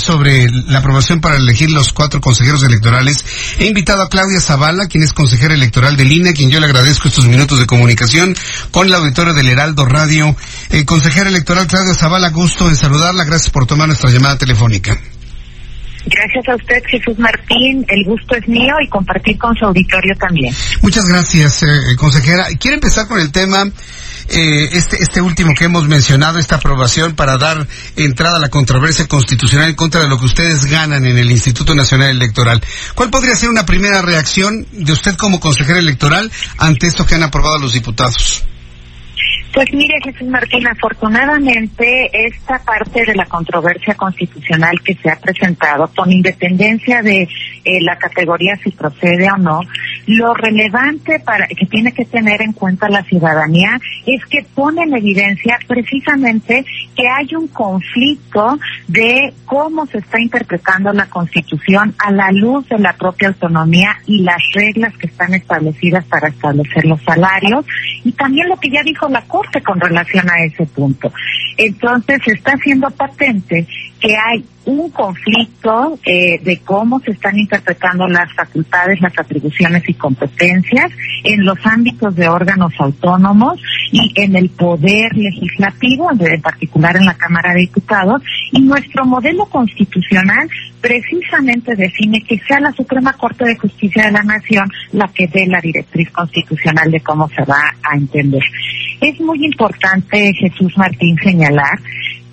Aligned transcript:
Sobre 0.00 0.48
la 0.50 0.78
aprobación 0.78 1.20
para 1.20 1.36
elegir 1.36 1.70
los 1.70 1.92
cuatro 1.92 2.20
consejeros 2.20 2.62
electorales. 2.62 3.24
He 3.58 3.66
invitado 3.66 4.02
a 4.02 4.08
Claudia 4.08 4.40
Zavala, 4.40 4.86
quien 4.86 5.02
es 5.04 5.12
consejera 5.12 5.54
electoral 5.54 5.96
de 5.96 6.04
línea, 6.04 6.32
a 6.32 6.34
quien 6.34 6.50
yo 6.50 6.60
le 6.60 6.66
agradezco 6.66 7.08
estos 7.08 7.26
minutos 7.26 7.58
de 7.58 7.66
comunicación 7.66 8.36
con 8.70 8.90
la 8.90 8.98
auditorio 8.98 9.34
del 9.34 9.48
Heraldo 9.48 9.84
Radio. 9.84 10.36
Eh, 10.70 10.84
consejera 10.84 11.28
electoral 11.28 11.66
Claudia 11.66 11.94
Zavala, 11.94 12.30
gusto 12.30 12.68
en 12.68 12.76
saludarla. 12.76 13.24
Gracias 13.24 13.50
por 13.50 13.66
tomar 13.66 13.88
nuestra 13.88 14.10
llamada 14.10 14.38
telefónica. 14.38 14.98
Gracias 16.06 16.48
a 16.48 16.56
usted, 16.56 16.82
Jesús 16.86 17.18
Martín. 17.18 17.84
El 17.88 18.04
gusto 18.04 18.36
es 18.36 18.46
mío 18.48 18.74
y 18.84 18.88
compartir 18.88 19.38
con 19.38 19.54
su 19.54 19.64
auditorio 19.64 20.14
también. 20.18 20.54
Muchas 20.80 21.04
gracias, 21.04 21.62
eh, 21.62 21.96
consejera. 21.96 22.46
Quiero 22.58 22.74
empezar 22.74 23.06
con 23.06 23.20
el 23.20 23.30
tema, 23.30 23.64
eh, 24.28 24.68
este, 24.72 25.02
este 25.02 25.20
último 25.20 25.52
que 25.54 25.64
hemos 25.64 25.86
mencionado, 25.86 26.38
esta 26.38 26.56
aprobación 26.56 27.14
para 27.14 27.38
dar 27.38 27.66
entrada 27.96 28.36
a 28.36 28.40
la 28.40 28.48
controversia 28.48 29.06
constitucional 29.06 29.70
en 29.70 29.76
contra 29.76 30.02
de 30.02 30.08
lo 30.08 30.18
que 30.18 30.26
ustedes 30.26 30.64
ganan 30.64 31.04
en 31.04 31.18
el 31.18 31.30
Instituto 31.30 31.74
Nacional 31.74 32.10
Electoral. 32.10 32.60
¿Cuál 32.94 33.10
podría 33.10 33.36
ser 33.36 33.48
una 33.48 33.64
primera 33.64 34.02
reacción 34.02 34.66
de 34.72 34.92
usted 34.92 35.16
como 35.16 35.38
consejera 35.38 35.78
electoral 35.78 36.30
ante 36.58 36.88
esto 36.88 37.06
que 37.06 37.14
han 37.14 37.22
aprobado 37.22 37.58
los 37.58 37.72
diputados? 37.72 38.44
Pues 39.52 39.70
mire, 39.74 40.00
Jesús 40.02 40.28
Martín, 40.28 40.66
afortunadamente 40.66 42.10
esta 42.26 42.58
parte 42.64 43.04
de 43.04 43.14
la 43.14 43.26
controversia 43.26 43.94
constitucional 43.94 44.80
que 44.82 44.94
se 44.94 45.10
ha 45.10 45.16
presentado, 45.16 45.90
con 45.94 46.10
independencia 46.10 47.02
de 47.02 47.22
eh, 47.22 47.80
la 47.82 47.96
categoría 47.96 48.56
si 48.56 48.70
procede 48.70 49.28
o 49.30 49.36
no, 49.36 49.60
lo 50.06 50.34
relevante 50.34 51.20
para 51.20 51.46
que 51.46 51.66
tiene 51.66 51.92
que 51.92 52.04
tener 52.04 52.42
en 52.42 52.52
cuenta 52.52 52.88
la 52.88 53.02
ciudadanía 53.04 53.80
es 54.06 54.24
que 54.26 54.44
pone 54.54 54.82
en 54.82 54.96
evidencia 54.96 55.58
precisamente 55.66 56.64
que 56.96 57.08
hay 57.08 57.34
un 57.34 57.48
conflicto 57.48 58.58
de 58.88 59.32
cómo 59.44 59.86
se 59.86 59.98
está 59.98 60.20
interpretando 60.20 60.92
la 60.92 61.06
Constitución 61.06 61.94
a 61.98 62.10
la 62.10 62.30
luz 62.32 62.68
de 62.68 62.78
la 62.78 62.92
propia 62.94 63.28
autonomía 63.28 63.96
y 64.06 64.22
las 64.22 64.42
reglas 64.54 64.96
que 64.96 65.06
están 65.06 65.34
establecidas 65.34 66.04
para 66.06 66.28
establecer 66.28 66.84
los 66.84 67.00
salarios 67.02 67.64
y 68.04 68.12
también 68.12 68.48
lo 68.48 68.56
que 68.56 68.70
ya 68.70 68.82
dijo 68.82 69.08
la 69.08 69.22
Corte 69.22 69.62
con 69.62 69.80
relación 69.80 70.28
a 70.28 70.44
ese 70.44 70.66
punto. 70.66 71.12
Entonces 71.56 72.20
está 72.26 72.52
haciendo 72.52 72.90
patente 72.90 73.66
que 74.00 74.16
hay 74.16 74.44
un 74.64 74.90
conflicto 74.90 75.98
eh, 76.04 76.40
de 76.42 76.58
cómo 76.58 77.00
se 77.00 77.12
están 77.12 77.38
interpretando 77.38 78.06
las 78.08 78.32
facultades, 78.34 79.00
las 79.00 79.16
atribuciones 79.18 79.88
y 79.88 79.94
competencias 79.94 80.90
en 81.24 81.44
los 81.44 81.58
ámbitos 81.64 82.14
de 82.14 82.28
órganos 82.28 82.72
autónomos 82.78 83.60
y 83.92 84.12
en 84.16 84.36
el 84.36 84.50
poder 84.50 85.16
legislativo, 85.16 86.10
en 86.10 86.42
particular 86.42 86.96
en 86.96 87.06
la 87.06 87.14
Cámara 87.14 87.52
de 87.54 87.60
Diputados, 87.60 88.22
y 88.52 88.60
nuestro 88.60 89.04
modelo 89.04 89.46
constitucional 89.46 90.48
precisamente 90.80 91.74
define 91.74 92.22
que 92.22 92.38
sea 92.38 92.60
la 92.60 92.72
Suprema 92.72 93.12
Corte 93.14 93.44
de 93.44 93.56
Justicia 93.56 94.04
de 94.06 94.12
la 94.12 94.22
Nación 94.22 94.70
la 94.92 95.08
que 95.08 95.26
dé 95.26 95.46
la 95.46 95.60
directriz 95.60 96.10
constitucional 96.10 96.90
de 96.90 97.00
cómo 97.00 97.28
se 97.28 97.44
va 97.44 97.62
a 97.82 97.96
entender. 97.96 98.42
Es 99.00 99.18
muy 99.20 99.44
importante, 99.44 100.32
Jesús 100.34 100.76
Martín, 100.76 101.16
señalar 101.24 101.78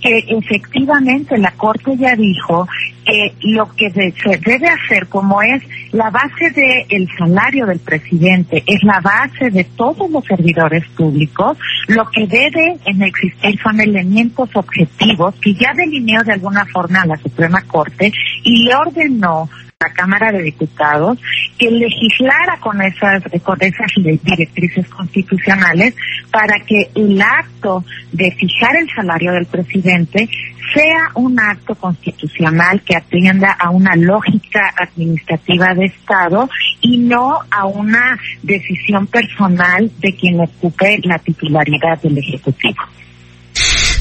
que 0.01 0.17
efectivamente 0.27 1.37
la 1.37 1.51
Corte 1.51 1.95
ya 1.97 2.15
dijo 2.15 2.67
que 3.05 3.33
lo 3.41 3.67
que 3.75 3.89
se 3.91 4.37
debe 4.37 4.67
hacer, 4.67 5.07
como 5.07 5.41
es 5.41 5.61
la 5.91 6.09
base 6.09 6.51
del 6.51 7.07
salario 7.17 7.65
del 7.65 7.79
presidente, 7.79 8.63
es 8.65 8.83
la 8.83 8.99
base 9.01 9.49
de 9.49 9.63
todos 9.63 10.09
los 10.09 10.23
servidores 10.25 10.83
públicos, 10.95 11.57
lo 11.87 12.09
que 12.09 12.27
debe 12.27 12.77
en 12.85 13.01
existir 13.01 13.59
son 13.61 13.79
elementos 13.79 14.49
objetivos 14.53 15.35
que 15.41 15.53
ya 15.53 15.73
delineó 15.75 16.23
de 16.23 16.33
alguna 16.33 16.65
forma 16.65 17.05
la 17.05 17.17
Suprema 17.17 17.61
Corte 17.63 18.11
y 18.43 18.63
le 18.65 18.75
ordenó 18.75 19.49
la 19.81 19.93
Cámara 19.93 20.33
de 20.33 20.43
Diputados 20.43 21.17
que 21.57 21.71
legislara 21.71 22.57
con 22.59 22.81
esas 22.81 23.23
con 23.41 23.57
esas 23.61 23.89
directrices 23.95 24.85
constitucionales 24.89 25.95
para 26.29 26.59
que 26.65 26.89
el 26.95 27.21
acto 27.21 27.85
de 28.11 28.29
fijar 28.31 28.75
el 28.75 28.89
salario 28.93 29.31
del 29.31 29.45
presidente 29.45 30.27
sea 30.73 31.11
un 31.15 31.39
acto 31.39 31.75
constitucional 31.75 32.81
que 32.81 32.97
atienda 32.97 33.53
a 33.53 33.69
una 33.69 33.95
lógica 33.95 34.73
administrativa 34.77 35.73
de 35.73 35.85
Estado 35.85 36.49
y 36.81 36.97
no 36.97 37.39
a 37.49 37.65
una 37.65 38.19
decisión 38.43 39.07
personal 39.07 39.89
de 39.99 40.13
quien 40.13 40.41
ocupe 40.41 40.99
la 41.03 41.19
titularidad 41.19 42.01
del 42.01 42.17
Ejecutivo. 42.17 42.83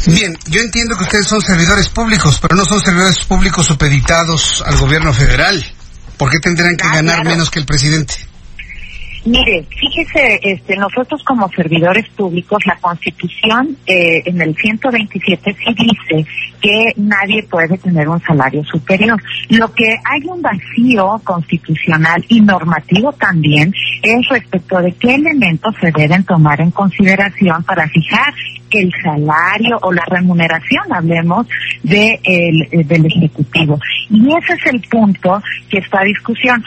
Bien, 0.08 0.36
yo 0.48 0.60
entiendo 0.60 0.96
que 0.96 1.04
ustedes 1.04 1.26
son 1.26 1.40
servidores 1.40 1.88
públicos, 1.90 2.38
pero 2.40 2.56
no 2.56 2.64
son 2.64 2.80
servidores 2.80 3.24
públicos 3.26 3.66
supeditados 3.66 4.62
al 4.66 4.76
gobierno 4.78 5.12
federal. 5.12 5.62
¿Por 6.16 6.30
qué 6.30 6.38
tendrán 6.38 6.76
que 6.76 6.86
Ah, 6.86 6.94
ganar 6.96 7.16
claro. 7.16 7.30
menos 7.30 7.50
que 7.50 7.60
el 7.60 7.66
presidente? 7.66 8.14
Mire, 9.24 9.66
fíjese, 9.68 10.40
este, 10.42 10.76
nosotros 10.76 11.22
como 11.24 11.48
servidores 11.50 12.08
públicos, 12.16 12.58
la 12.64 12.76
Constitución 12.76 13.76
eh, 13.86 14.22
en 14.24 14.40
el 14.40 14.56
127 14.56 15.54
sí 15.54 15.74
dice 15.76 16.30
que 16.62 16.92
nadie 16.96 17.42
puede 17.42 17.76
tener 17.78 18.08
un 18.08 18.20
salario 18.22 18.64
superior. 18.64 19.20
Lo 19.50 19.72
que 19.74 19.84
hay 20.04 20.22
un 20.24 20.40
vacío 20.40 21.20
constitucional 21.24 22.24
y 22.28 22.40
normativo 22.40 23.12
también 23.12 23.72
es 24.02 24.28
respecto 24.30 24.78
de 24.80 24.92
qué 24.92 25.16
elementos 25.16 25.74
se 25.80 25.90
deben 25.92 26.24
tomar 26.24 26.60
en 26.60 26.70
consideración 26.70 27.62
para 27.64 27.86
fijar 27.88 28.32
el 28.72 28.92
salario 29.02 29.78
o 29.82 29.92
la 29.92 30.04
remuneración, 30.06 30.82
hablemos 30.92 31.46
de 31.82 32.18
el- 32.24 32.86
del 32.86 33.06
Ejecutivo. 33.06 33.78
Y 34.10 34.28
ese 34.36 34.54
es 34.54 34.66
el 34.74 34.80
punto 34.82 35.42
que 35.70 35.78
está 35.78 36.00
a 36.00 36.04
discusión. 36.04 36.62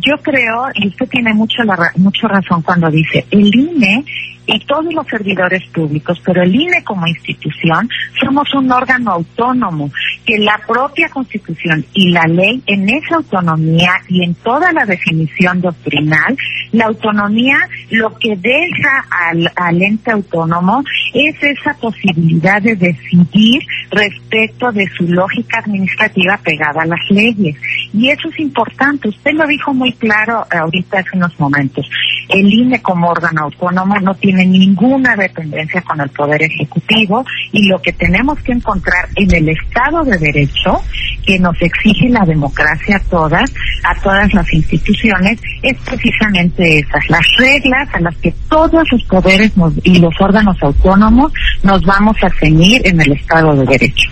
Yo 0.00 0.16
creo, 0.22 0.66
y 0.74 0.88
usted 0.88 1.08
tiene 1.08 1.32
mucho, 1.32 1.62
la, 1.62 1.76
mucho 1.96 2.28
razón 2.28 2.62
cuando 2.62 2.90
dice, 2.90 3.24
el 3.30 3.54
INE 3.54 4.04
y 4.46 4.58
todos 4.66 4.92
los 4.92 5.06
servidores 5.06 5.62
públicos, 5.68 6.20
pero 6.24 6.42
el 6.42 6.54
INE 6.54 6.84
como 6.84 7.06
institución, 7.06 7.88
somos 8.20 8.52
un 8.54 8.70
órgano 8.70 9.12
autónomo, 9.12 9.90
que 10.24 10.38
la 10.38 10.60
propia 10.66 11.08
Constitución 11.08 11.84
y 11.92 12.10
la 12.10 12.24
ley 12.24 12.62
en 12.66 12.88
esa 12.88 13.16
autonomía 13.16 13.92
y 14.08 14.24
en 14.24 14.34
toda 14.34 14.72
la 14.72 14.84
definición 14.84 15.60
doctrinal, 15.60 16.36
la 16.72 16.86
autonomía 16.86 17.56
lo 17.90 18.16
que 18.18 18.36
deja 18.36 19.06
al, 19.10 19.50
al 19.54 19.82
ente 19.82 20.10
autónomo 20.10 20.82
es 21.12 21.36
esa 21.42 21.74
posibilidad 21.74 22.60
de 22.62 22.76
decidir 22.76 23.62
respecto 23.90 24.72
de 24.72 24.88
su 24.96 25.04
lógica 25.08 25.58
administrativa 25.58 26.38
pegada 26.42 26.82
a 26.82 26.86
las 26.86 27.10
leyes. 27.10 27.56
Y 27.92 28.08
eso 28.08 28.28
es 28.28 28.40
importante. 28.40 29.08
Usted 29.08 29.32
lo 29.32 29.46
dijo 29.46 29.72
muy 29.72 29.92
claro 29.92 30.44
ahorita 30.50 30.98
hace 30.98 31.16
unos 31.16 31.38
momentos. 31.38 31.88
El 32.28 32.52
INE 32.52 32.80
como 32.80 33.08
órgano 33.08 33.42
autónomo 33.42 33.98
no 34.00 34.14
tiene 34.14 34.44
ninguna 34.44 35.16
dependencia 35.16 35.82
con 35.82 36.00
el 36.00 36.08
Poder 36.10 36.42
Ejecutivo 36.42 37.24
y 37.52 37.68
lo 37.68 37.80
que 37.80 37.92
tenemos 37.92 38.38
que 38.40 38.52
encontrar 38.52 39.08
en 39.16 39.34
el 39.34 39.48
Estado 39.48 40.02
de 40.04 40.18
Derecho 40.18 40.80
que 41.24 41.38
nos 41.38 41.60
exige 41.60 42.08
la 42.08 42.24
democracia 42.24 42.96
a 42.96 43.00
todas, 43.00 43.50
a 43.84 43.94
todas 44.00 44.32
las 44.34 44.52
instituciones, 44.52 45.40
es 45.62 45.76
precisamente 45.82 46.78
esas, 46.78 47.08
las 47.08 47.26
reglas 47.38 47.88
a 47.94 48.00
las 48.00 48.16
que 48.16 48.32
todos 48.48 48.84
los 48.90 49.02
poderes 49.04 49.52
y 49.82 49.98
los 49.98 50.14
órganos 50.20 50.56
autónomos 50.62 51.32
nos 51.62 51.82
vamos 51.84 52.16
a 52.22 52.30
ceñir 52.30 52.82
en 52.84 53.00
el 53.00 53.12
Estado 53.12 53.54
de 53.56 53.64
Derecho. 53.64 54.08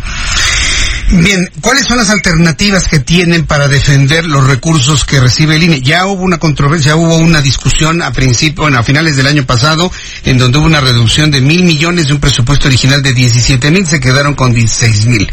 Bien, 1.15 1.47
¿cuáles 1.61 1.85
son 1.85 1.99
las 1.99 2.09
alternativas 2.09 2.89
que 2.89 2.99
tienen 2.99 3.45
para 3.45 3.69
defender 3.69 4.25
los 4.25 4.47
recursos 4.47 5.05
que 5.05 5.21
recibe 5.21 5.57
el 5.57 5.63
INE? 5.63 5.83
Ya 5.83 6.07
hubo 6.07 6.23
una 6.23 6.39
controversia, 6.39 6.97
hubo 6.97 7.19
una 7.19 7.43
discusión 7.43 8.01
a 8.01 8.13
principio, 8.13 8.63
bueno, 8.63 8.79
a 8.79 8.83
finales 8.83 9.17
del 9.17 9.27
año 9.27 9.45
pasado, 9.45 9.93
en 10.25 10.39
donde 10.39 10.57
hubo 10.57 10.65
una 10.65 10.81
reducción 10.81 11.31
de 11.31 11.43
mil 11.43 11.65
millones 11.65 12.07
de 12.07 12.15
un 12.15 12.21
presupuesto 12.21 12.67
original 12.67 13.03
de 13.03 13.13
17 13.13 13.71
mil, 13.71 13.87
se 13.87 14.01
quedaron 14.01 14.35
con 14.35 14.55
16 14.55 15.05
mil. 15.05 15.31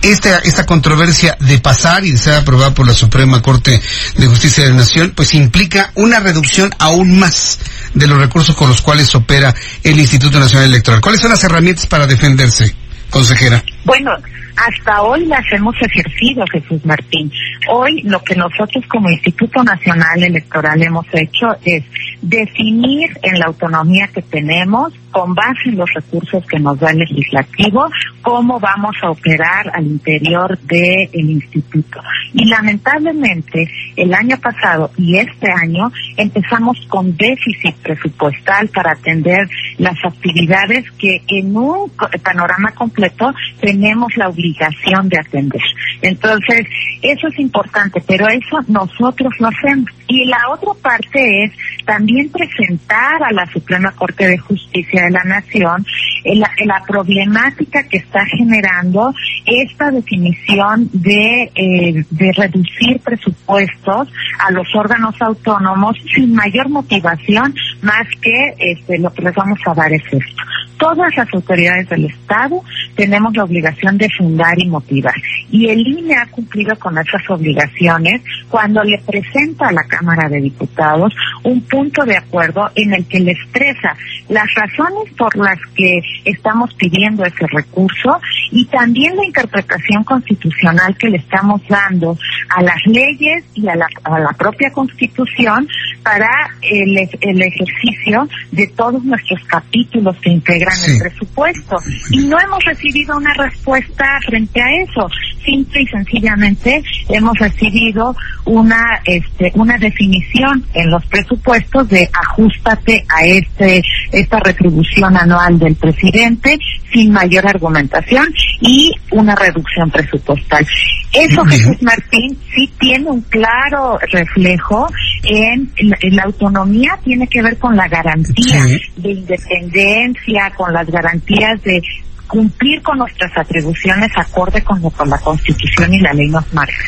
Esta, 0.00 0.38
esta 0.38 0.64
controversia 0.64 1.36
de 1.40 1.58
pasar 1.58 2.06
y 2.06 2.12
de 2.12 2.18
ser 2.18 2.32
aprobada 2.32 2.72
por 2.72 2.86
la 2.86 2.94
Suprema 2.94 3.42
Corte 3.42 3.82
de 4.16 4.26
Justicia 4.28 4.64
de 4.64 4.70
la 4.70 4.76
Nación, 4.76 5.12
pues 5.14 5.34
implica 5.34 5.92
una 5.94 6.20
reducción 6.20 6.74
aún 6.78 7.18
más 7.18 7.58
de 7.92 8.06
los 8.06 8.18
recursos 8.18 8.56
con 8.56 8.70
los 8.70 8.80
cuales 8.80 9.14
opera 9.14 9.54
el 9.82 10.00
Instituto 10.00 10.40
Nacional 10.40 10.68
Electoral. 10.68 11.02
¿Cuáles 11.02 11.20
son 11.20 11.30
las 11.30 11.44
herramientas 11.44 11.86
para 11.86 12.06
defenderse, 12.06 12.74
consejera? 13.10 13.62
Bueno, 13.84 14.12
hasta 14.58 15.02
hoy 15.02 15.24
las 15.26 15.44
hemos 15.52 15.74
ejercido, 15.80 16.44
Jesús 16.52 16.84
Martín. 16.84 17.30
Hoy 17.70 18.02
lo 18.02 18.20
que 18.22 18.34
nosotros 18.34 18.84
como 18.88 19.08
Instituto 19.10 19.62
Nacional 19.62 20.22
Electoral 20.22 20.82
hemos 20.82 21.06
hecho 21.12 21.46
es 21.64 21.84
definir 22.20 23.10
en 23.22 23.38
la 23.38 23.46
autonomía 23.46 24.08
que 24.08 24.22
tenemos, 24.22 24.92
con 25.12 25.34
base 25.34 25.68
en 25.68 25.76
los 25.76 25.88
recursos 25.94 26.44
que 26.46 26.58
nos 26.58 26.78
da 26.80 26.90
el 26.90 26.98
legislativo, 26.98 27.88
cómo 28.22 28.58
vamos 28.58 28.96
a 29.02 29.10
operar 29.10 29.70
al 29.72 29.86
interior 29.86 30.58
del 30.58 31.08
instituto. 31.30 32.00
Y 32.34 32.46
lamentablemente, 32.46 33.70
el 33.96 34.12
año 34.12 34.38
pasado 34.38 34.90
y 34.96 35.18
este 35.18 35.50
año 35.52 35.92
empezamos 36.16 36.76
con 36.88 37.16
déficit 37.16 37.76
presupuestal 37.76 38.68
para 38.68 38.92
atender 38.92 39.48
las 39.78 39.96
actividades 40.04 40.84
que 40.98 41.22
en 41.28 41.56
un 41.56 41.90
panorama 42.22 42.72
completo 42.72 43.32
tenemos 43.60 44.16
la 44.16 44.28
obligación 44.28 45.08
de 45.08 45.18
atender. 45.18 45.62
Entonces, 46.02 46.66
eso 47.02 47.28
es 47.28 47.38
importante, 47.38 48.02
pero 48.06 48.26
eso 48.28 48.58
nosotros 48.66 49.32
lo 49.38 49.48
hacemos. 49.48 49.88
Y 50.08 50.24
la 50.26 50.38
otra 50.50 50.72
parte 50.82 51.44
es 51.44 51.52
también 51.84 52.30
presentar 52.30 53.22
a 53.22 53.32
la 53.32 53.46
Suprema 53.46 53.92
Corte 53.92 54.26
de 54.26 54.38
Justicia 54.38 55.04
de 55.04 55.10
la 55.10 55.24
Nación 55.24 55.84
la, 56.24 56.50
la 56.64 56.82
problemática 56.86 57.82
que 57.84 57.98
está 57.98 58.24
generando 58.26 59.12
esta 59.46 59.90
definición 59.90 60.88
de, 60.92 61.50
eh, 61.54 62.04
de 62.10 62.32
reducir 62.32 63.00
presupuestos 63.00 64.08
a 64.38 64.50
los 64.52 64.66
órganos 64.74 65.14
autónomos 65.20 65.96
sin 66.14 66.34
mayor 66.34 66.68
motivación 66.68 67.54
más 67.82 68.06
que 68.20 68.54
este, 68.58 68.98
lo 68.98 69.12
que 69.12 69.22
les 69.22 69.34
vamos 69.34 69.58
a 69.66 69.74
dar 69.74 69.92
es 69.92 70.02
esto. 70.04 70.42
Todas 70.78 71.16
las 71.16 71.34
autoridades 71.34 71.88
del 71.88 72.06
Estado 72.06 72.62
tenemos 72.94 73.36
la 73.36 73.44
obligación 73.44 73.98
de 73.98 74.08
fundar 74.16 74.58
y 74.58 74.68
motivar. 74.68 75.14
Y 75.50 75.68
el 75.68 75.80
INE 75.86 76.14
ha 76.14 76.26
cumplido 76.26 76.76
con 76.76 76.96
esas 76.98 77.28
obligaciones 77.28 78.22
cuando 78.48 78.82
le 78.84 78.98
presenta 78.98 79.68
a 79.68 79.72
la 79.72 79.82
Cámara 79.84 80.28
de 80.28 80.40
Diputados 80.40 81.12
un 81.42 81.60
punto 81.62 82.04
de 82.04 82.16
acuerdo 82.16 82.70
en 82.74 82.94
el 82.94 83.06
que 83.06 83.20
le 83.20 83.32
expresa 83.32 83.96
las 84.28 84.46
razones 84.54 85.12
por 85.16 85.36
las 85.36 85.58
que 85.74 86.00
estamos 86.24 86.72
pidiendo 86.74 87.24
ese 87.24 87.46
recurso 87.48 88.20
y 88.50 88.64
también 88.66 89.16
la 89.16 89.24
interpretación 89.24 90.04
constitucional 90.04 90.96
que 90.96 91.08
le 91.08 91.18
estamos 91.18 91.60
dando 91.68 92.16
a 92.48 92.62
las 92.62 92.78
leyes 92.86 93.44
y 93.54 93.68
a 93.68 93.76
la, 93.76 93.86
a 94.04 94.18
la 94.18 94.32
propia 94.32 94.70
Constitución 94.70 95.68
para 96.02 96.28
el, 96.62 96.96
el 97.20 97.42
ejercicio 97.42 98.28
de 98.52 98.66
todos 98.68 99.04
nuestros 99.04 99.40
capítulos 99.46 100.16
que 100.22 100.30
integran 100.30 100.76
el 100.86 100.98
presupuesto. 100.98 101.76
Y 102.10 102.26
no 102.26 102.38
hemos 102.40 102.64
recibido 102.64 103.16
una 103.16 103.32
respuesta 103.34 104.04
frente 104.26 104.60
a 104.60 104.82
eso. 104.82 105.08
Simple 105.44 105.82
y 105.82 105.86
sencillamente 105.86 106.82
hemos 107.08 107.38
recibido 107.38 108.14
una, 108.44 109.00
este, 109.04 109.52
una 109.54 109.76
definición 109.78 110.64
en 110.74 110.90
los 110.90 111.04
presupuestos 111.06 111.88
de 111.88 112.08
ajustate 112.12 113.04
a 113.08 113.24
este, 113.24 113.82
esta 114.12 114.38
retribución 114.40 115.16
anual 115.16 115.58
del 115.58 115.74
presidente 115.76 116.58
sin 116.92 117.12
mayor 117.12 117.46
argumentación 117.46 118.26
y 118.60 118.92
una 119.10 119.34
reducción 119.34 119.90
presupuestal. 119.90 120.66
Eso, 121.12 121.44
Jesús 121.44 121.82
Martín, 121.82 122.38
sí 122.54 122.70
tiene 122.78 123.10
un 123.10 123.22
claro 123.22 123.98
reflejo 124.12 124.88
en, 125.24 125.70
la 126.14 126.22
autonomía, 126.24 126.98
tiene 127.02 127.26
que 127.26 127.42
ver 127.42 127.58
con 127.58 127.76
la 127.76 127.88
garantía 127.88 128.62
de 128.96 129.10
independencia, 129.10 130.52
con 130.56 130.72
las 130.72 130.86
garantías 130.88 131.62
de 131.62 131.82
cumplir 132.28 132.80
con 132.82 132.98
nuestras 132.98 133.36
atribuciones 133.36 134.10
acorde 134.16 134.62
con 134.62 134.80
lo 134.80 134.90
que 134.90 135.04
la 135.06 135.18
Constitución 135.18 135.92
y 135.92 136.00
la 136.00 136.12
ley 136.12 136.28
nos 136.28 136.52
marcan. 136.52 136.86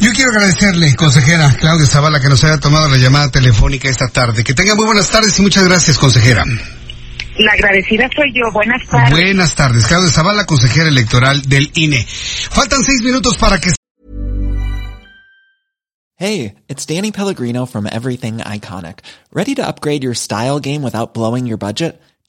Yo 0.00 0.10
quiero 0.12 0.30
agradecerle, 0.30 0.96
consejera 0.96 1.54
Claudia 1.60 1.86
Zavala, 1.86 2.20
que 2.20 2.28
nos 2.28 2.42
haya 2.42 2.58
tomado 2.58 2.88
la 2.88 2.96
llamada 2.96 3.30
telefónica 3.30 3.88
esta 3.88 4.08
tarde. 4.08 4.42
Que 4.42 4.54
tenga 4.54 4.74
muy 4.74 4.86
buenas 4.86 5.08
tardes 5.10 5.38
y 5.38 5.42
muchas 5.42 5.64
gracias, 5.64 5.98
consejera. 5.98 6.44
La 7.38 7.52
agradecida 7.52 8.08
soy 8.14 8.32
yo. 8.34 8.50
Buenas 8.52 8.86
tardes. 8.88 9.10
Buenas 9.10 9.54
tardes. 9.54 9.86
Claudia 9.86 10.10
Zavala, 10.10 10.44
consejera 10.44 10.88
electoral 10.88 11.42
del 11.42 11.70
INE. 11.74 12.04
Faltan 12.04 12.82
seis 12.82 13.02
minutos 13.02 13.36
para 13.36 13.60
que... 13.60 13.70
Hey, 16.16 16.54
it's 16.68 16.86
Danny 16.86 17.10
Pellegrino 17.10 17.66
from 17.66 17.86
Everything 17.86 18.38
Iconic. 18.38 19.00
¿Ready 19.32 19.54
to 19.56 19.66
upgrade 19.66 20.04
your 20.04 20.14
style 20.14 20.60
game 20.60 20.82
without 20.82 21.14
blowing 21.14 21.46
your 21.46 21.58
budget? 21.58 22.00